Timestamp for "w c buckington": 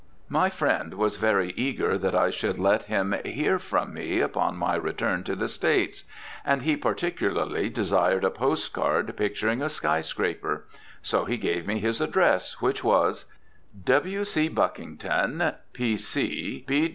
13.85-15.53